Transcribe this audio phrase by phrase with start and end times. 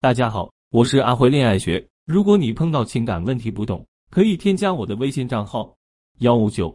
[0.00, 1.84] 大家好，我是阿辉恋爱学。
[2.06, 5.74] 如果你碰到情感问题不懂，可以添加我的微信账号
[6.20, 6.72] 幺五九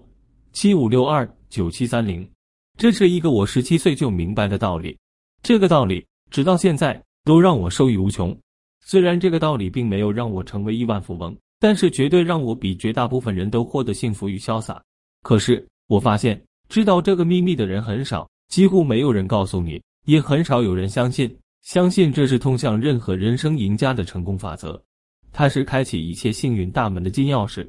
[0.51, 2.29] 七五六二九七三零。
[2.77, 4.97] 这是一个我十七岁就明白的道理，
[5.41, 8.37] 这个道理直到现在都让我受益无穷。
[8.83, 14.83] 虽然这个道理并没有让我成为亿万富翁，但是绝对让我比绝大部分人都获得幸福与潇洒。
[15.21, 21.33] 可是我发现，知道这个秘密的人很少，几乎没有人告诉你，也很少有人相信。
[21.63, 24.81] 相信这是通向任何人生赢家的成功法则，
[25.31, 27.65] 它是开启一切幸运大门的金钥匙，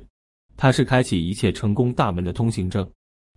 [0.57, 2.89] 它是开启一切成功大门的通行证，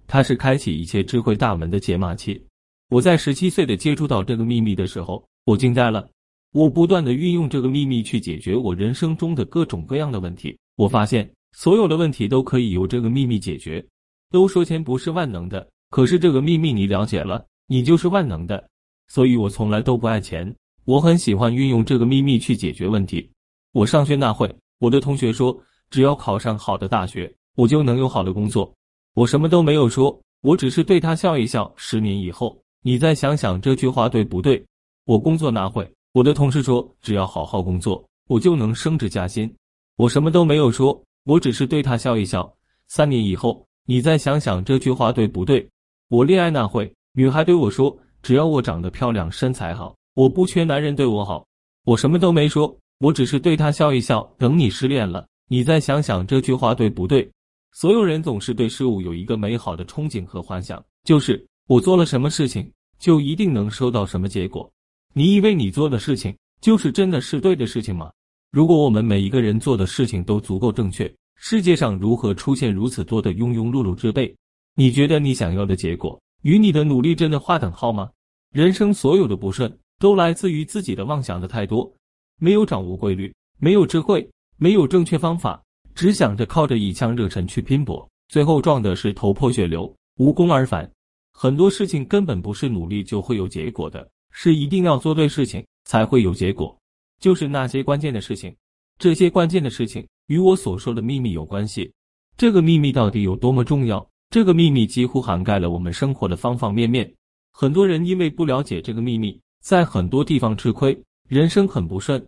[0.08, 2.44] 它是开启一切智慧大门的解码器。
[2.90, 6.10] 我在十七岁的接触到这个秘密的时候，我惊呆了。
[6.54, 13.86] 我不断的运用这个秘密去解决我人生中的各种各样的问题，我发现所有的问题都可以由这个秘密解决。
[14.32, 18.68] 都说钱不是万能的，可是这个秘密你了解了，你就是万能的。
[19.08, 20.54] 所以我从来都不爱钱，
[20.86, 23.30] 我很喜欢运用这个秘密去解决问题。
[23.74, 25.58] 我上学那会，我的同学说，
[25.90, 28.72] 只要考上好的大学，我就能有好的工作。
[29.14, 31.72] 我什么都没有说，我只是对他笑一笑。
[31.76, 34.64] 十年以后，你再想想这句话对不对？
[35.06, 39.52] 我工作那会，我的同事说，只要好好工作，我就能升职加薪。
[39.96, 42.52] 我什么都没有说，我只是对他笑一笑。
[42.88, 45.68] 三年以后，你再想想这句话对不对？
[46.10, 47.98] 我恋爱那会，女孩对我说。
[48.22, 51.46] 只要我长得漂亮、身材好，我不缺男人对我好。
[51.86, 54.22] 我什么都没说，我只是对他笑一笑。
[54.38, 57.30] 等你失恋了，你再想想这句话对不对？
[57.72, 64.70] 所有人总是对事物有一个美好的憧憬和幻想，就是我做了什么事情，就一定能收到什么结果。
[65.14, 68.12] 你以为你做的事情就是真的是对的事情吗？
[68.52, 74.36] 如果我们每一个人做的事情都足够正确，世界上如何出现如此多的庸庸碌碌之辈？
[74.76, 78.10] 你觉得你想要的结果与你的努力真的划等号吗？
[78.52, 81.92] 人生所有的不顺，都来自于自己的妄想的太多，
[82.40, 85.62] 没有掌握规律，没有智慧，没有正确方法，
[85.94, 90.90] 只想着靠着一腔热忱去拼搏，最后撞的是头破血流，无功而返。
[91.34, 96.76] 很多事情根本不是努力就会有结果的，是一定要做对事情才会有结果。
[97.20, 98.56] 就是那些关键的事情，
[98.98, 101.92] 这些关键的事情与我所说的秘密有关系。
[102.38, 104.08] 这个秘密到底有多么重要？
[104.30, 107.10] 这个秘密几乎涵盖了我们生活的方方面面。
[107.54, 110.98] 很多人因为不了解这个秘密，在很多地方吃亏，
[111.30, 112.20] 人生很不顺；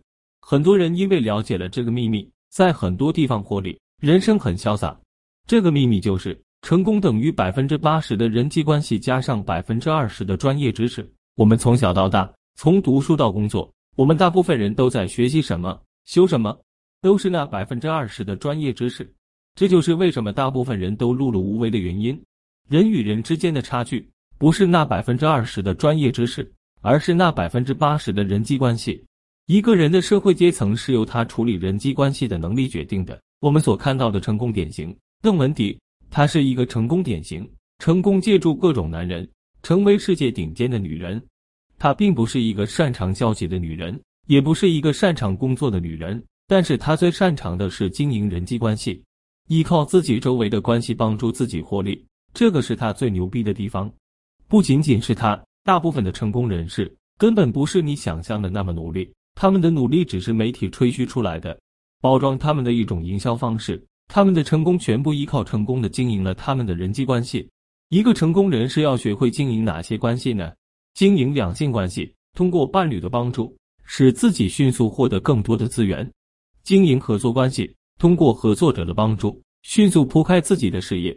[0.41, 4.97] 很多人因为了解了这个秘密，在很多地方获利，人生很潇洒。
[5.45, 11.07] 这个秘密就是：成功等于百分之八十的人际关系加上百分之二十的专业知识。
[11.35, 16.57] 我们从小到大，从读书到工作，我们大部分人都在学习什么、修什么，
[17.01, 19.13] 都是那百分之二十的专业知识。
[19.59, 22.17] 这就是为什么大部分人都碌碌无为的原因。
[22.69, 24.09] 人与人之间的差距。
[24.37, 26.49] 不是那百分之二十的专业知识，
[26.79, 29.03] 而是那百分之八十的人际关系。
[29.47, 33.19] 一个人的社会阶层是由他处理人际关系的能力决定的。
[33.41, 35.77] 我们所看到的成功典型，邓文迪，
[36.09, 37.45] 她是一个成功典型，
[37.79, 39.29] 成功借助各种男人，
[39.61, 41.21] 成为世界顶尖的女人。
[41.77, 49.03] 她并不是一个擅长交际的女人，也不是一个擅长工作的女人，但是她最擅长的是经营人际关系，
[49.49, 52.05] 依靠自己周围的关系帮助自己获利，
[52.35, 53.91] 这个是他最牛逼的地方。
[54.47, 61.59] 不仅仅是他，大部分的成功人士根本不是你想象的那么努力，他们的努力只是媒体吹嘘出来的，
[61.99, 63.83] 包装他们的一种营销方式。
[64.07, 67.49] 他们的成功全部依靠成功的经营了他们的人际关系。
[67.89, 70.53] 一个成功人士要学会经营哪些关系呢？
[70.93, 73.51] 经营两性关系，通过伴侣的帮助，
[73.83, 76.05] 使自己迅速获得更多的资源；
[76.63, 81.13] 经营合作关系，通过合作者的帮助，迅速铺开自己的事业；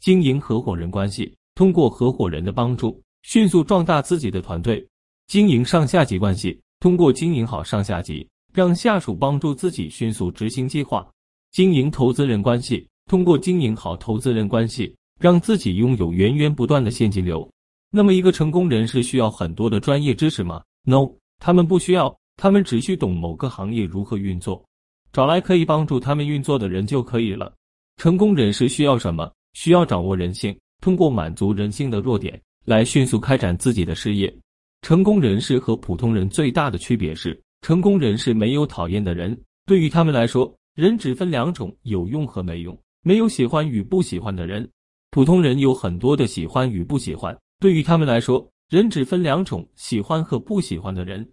[0.00, 1.30] 经营合伙人关系。
[1.54, 4.82] 通过合伙人的帮助，迅速壮大自己的团队；
[5.26, 11.06] 经营上下级关系，通过经营好上下级，让下属帮助自己迅速执行计划；
[11.50, 17.46] 经营投资人关系，通过经营好投资人关系，让自己拥有源源不断的现金流。
[17.90, 24.64] 那么，一个成功人士需要很多的专业知识吗？No，他们不需要，他们只需懂某个行业如何运作，
[25.12, 27.52] 找来可以帮助他们运作的人就可以了。
[27.96, 29.30] 成功人士需要什么？
[29.52, 30.56] 需要掌握人性。
[30.80, 34.34] 通过满足人性的弱点来迅速开展自己的事业。
[34.80, 44.68] 成功人士和普通人最大的区别是，成功人士没有讨厌的人，对于他们来说，人只分两种：有用和没用，没有喜欢与不喜欢的人。
[45.12, 51.24] 普通人有很多的喜欢与不喜欢，对于他们来说，人只分两种：喜欢和不喜欢的人。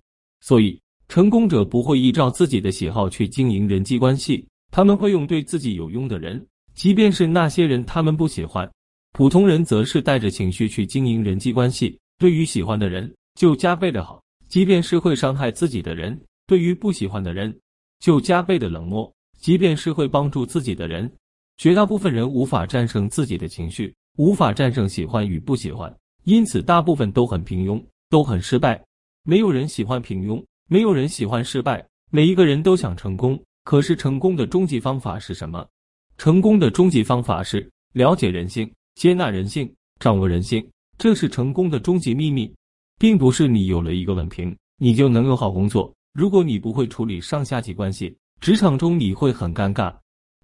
[0.41, 0.79] 所以，
[1.09, 6.45] 成功者不会依照自己的喜好去经营人际关系，他们会用对自己有用的人，
[6.75, 8.69] 即便是那些人他们不喜欢。
[9.13, 16.15] 普通人则是带着情绪去经营人际关系，对于喜欢的人就加倍的好，即便是会伤害自己的人，
[16.45, 17.59] 对于不喜欢的人，
[17.99, 19.11] 就加倍的冷漠。
[19.39, 21.11] 即便是会帮助自己的人，
[21.57, 25.91] 绝大部分人无法战胜自己的情绪，无法战胜喜欢与不喜欢，
[26.25, 28.79] 因此大部分都很平庸，都很失败。
[29.23, 31.83] 没有人喜欢平庸，没有人喜欢失败。
[32.11, 35.67] 每一个人都想成功，可是成功的终极方法是什么？
[36.15, 40.63] 成功的终极方法是了解人性、接纳人性、掌握人性，
[40.99, 42.53] 这是成功的终极秘密，
[42.99, 45.91] 并不是你有了一个稳评，你就能有好工作。
[46.13, 49.91] 如果你不会处理上下级关系，职场中你会很尴尬，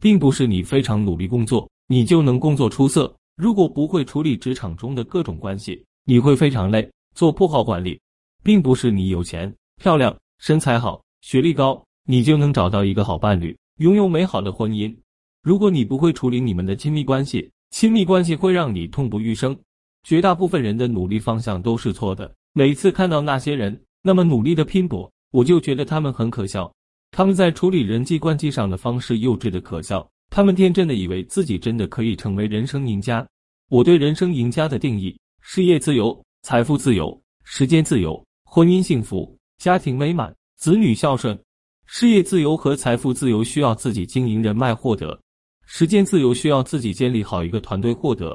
[0.01, 3.15] 并不是你非常努力工作，你就能工作出色。
[3.35, 6.89] 如果不会处理职场中的各种关系，你会非常累。
[7.13, 7.99] 做不好管理，
[8.43, 11.03] 并不是你有钱、漂亮、身材好。
[11.21, 14.95] 学历高，你就能找到一个好伴侣，拥有美好的婚姻。
[15.41, 19.57] 如果你不会处理你们的亲密关系，亲密关系会让你痛不欲生。
[20.03, 22.31] 绝大部分人的努力方向都是错的。
[22.53, 26.71] 每次看到那些人那么努力的拼搏，我就觉得他们很可笑。
[27.09, 30.07] 他们在处理人际关系上的方式幼稚的可笑。
[30.29, 33.25] 他们天真的以为自己真的可以成为人生赢家。
[33.69, 40.35] 我对人生赢家的定义：事业自由、财富自由、时间自由、婚姻幸福、家庭美满。
[40.57, 41.37] 子女孝顺，
[41.85, 45.09] 事业自由和财富自由需要自己经营人脉获得；
[45.67, 48.33] 时间自由需要自己建立好一个团队获得；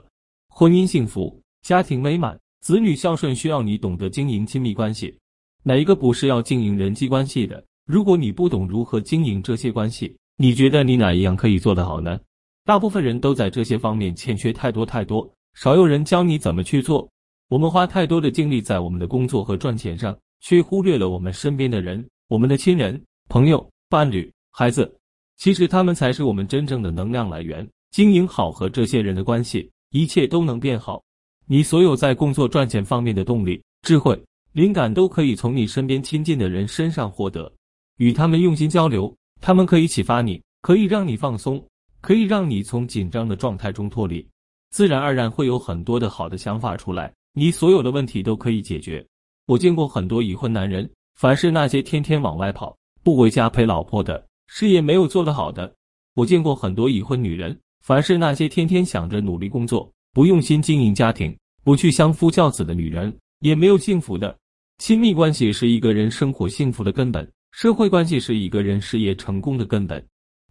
[0.48, 5.16] 婚姻幸福、家庭美满、子女孝顺需要你懂得经营亲密关系。
[5.62, 7.64] 哪一个不是要经营人际关系的？
[7.86, 12.20] 如果你不懂如何经营这些关系，你觉得你哪一样可以做得好呢？
[12.66, 17.08] 大部分人都在这些方面欠缺太多太多，少有人教你怎么去做。
[17.48, 20.16] 我们花太多的精力在我们的工作和赚钱上。
[20.40, 24.92] 却忽略了我们身边的人，我们的亲人、朋友、伴侣、孩子，
[25.36, 27.66] 其实他们才是我们真正的能量来源。
[27.90, 31.02] 经营好和这些人的关系，一切都能变好。
[31.46, 34.16] 你所有在工作赚钱方面的动力、智慧、
[34.52, 37.52] 灵感，都可以从你身边亲近的人身上获得。
[37.96, 41.60] 与他们用心交流，他们可以启发你，可以让你放松，
[42.00, 44.24] 可以让你从紧张的状态中脱离，
[44.70, 47.12] 自然而然会有很多的好的想法出来。
[47.32, 49.04] 你所有的问题都可以解决。
[49.50, 55.68] 我见过很多已婚男人，凡是那些天天往外跑、不回家陪老婆的，事业没有做得好的；
[56.14, 64.38] 我见过很多已婚女人，凡是那些天天想着努力工作、不用心经营家庭、不去相夫教子的女人，也没有幸福的。
[64.78, 70.00] 亲密关系是一个人生活幸福的根本，社会关系是一个人事业成功的根本。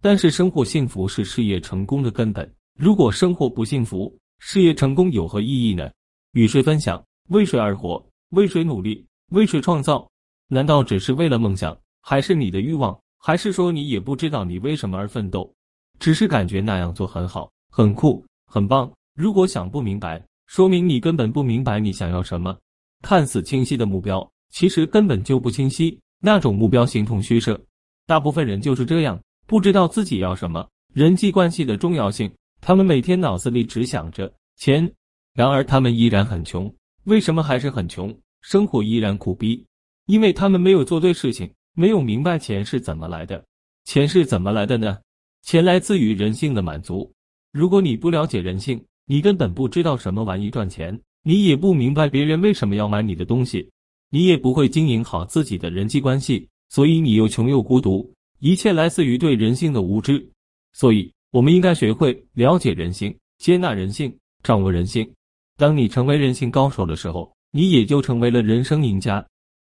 [0.02, 2.54] 但是生活幸福是事业成功的根本。
[2.78, 5.90] 如果生活不幸福，事业成功有何意义呢？
[6.32, 7.02] 与谁分享？
[7.30, 8.04] 为谁而活？
[8.30, 9.04] 为谁努力？
[9.30, 10.08] 为谁创造？
[10.46, 11.76] 难道只是为了梦想？
[12.00, 12.98] 还是你的欲望？
[13.18, 15.52] 还是说你也不知道你为什么而奋斗？
[15.98, 18.90] 只是感觉那样做很好、很酷、很棒。
[19.14, 22.56] 如果想不明白，说明你根本不明白你想要什么。
[23.02, 25.98] 看似清晰的目标，其实根本就不清晰。
[26.20, 27.60] 那种目标形同虚设。
[28.06, 30.66] 大部分人就是这样，不知道自己要什么。
[30.94, 34.90] 人际关系的重要性，他们每天脑子里只想着钱，
[35.34, 36.72] 然而他们依然很穷。
[37.04, 39.64] 为什么还是很穷，生活依然苦逼？
[40.06, 43.42] 因为他们没有做对事情，没有明白钱是怎么来的。
[43.84, 44.98] 钱是怎么来的呢？
[45.42, 47.10] 钱来自于人性的满足。
[47.52, 53.70] 如果你不了解人性，你根本不知道什么玩意赚钱，你也不明白别人为什么要买你的东西，
[54.10, 58.12] 你也不会经营好自己的人际关系，所以你又穷又孤独。
[58.40, 60.30] 一切来自于对人性的无知。
[60.72, 65.10] 所以，我们应该学会了解人性，接纳人性，掌握人性。
[65.60, 69.22] 当你成为人性高手的时候，你也就成为了人生赢家。